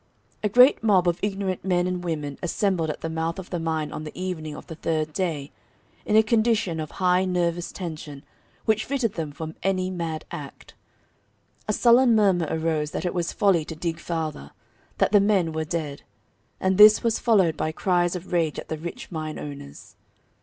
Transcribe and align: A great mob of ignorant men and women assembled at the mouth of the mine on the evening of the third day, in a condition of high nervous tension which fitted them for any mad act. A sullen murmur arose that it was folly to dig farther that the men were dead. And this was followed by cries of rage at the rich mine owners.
A 0.41 0.49
great 0.49 0.81
mob 0.83 1.07
of 1.07 1.19
ignorant 1.21 1.63
men 1.63 1.85
and 1.85 2.03
women 2.03 2.39
assembled 2.41 2.89
at 2.89 3.01
the 3.01 3.07
mouth 3.09 3.37
of 3.37 3.51
the 3.51 3.59
mine 3.59 3.91
on 3.91 4.03
the 4.03 4.19
evening 4.19 4.55
of 4.55 4.65
the 4.65 4.73
third 4.73 5.13
day, 5.13 5.51
in 6.07 6.15
a 6.15 6.23
condition 6.23 6.79
of 6.79 6.89
high 6.97 7.23
nervous 7.23 7.71
tension 7.71 8.23
which 8.65 8.83
fitted 8.83 9.13
them 9.13 9.31
for 9.31 9.53
any 9.61 9.91
mad 9.91 10.25
act. 10.31 10.73
A 11.67 11.73
sullen 11.73 12.15
murmur 12.15 12.47
arose 12.49 12.89
that 12.89 13.05
it 13.05 13.13
was 13.13 13.31
folly 13.31 13.63
to 13.65 13.75
dig 13.75 13.99
farther 13.99 14.49
that 14.97 15.11
the 15.11 15.19
men 15.19 15.51
were 15.53 15.65
dead. 15.65 16.01
And 16.59 16.79
this 16.79 17.03
was 17.03 17.19
followed 17.19 17.55
by 17.55 17.71
cries 17.71 18.15
of 18.15 18.33
rage 18.33 18.57
at 18.57 18.69
the 18.69 18.77
rich 18.79 19.11
mine 19.11 19.37
owners. 19.37 19.97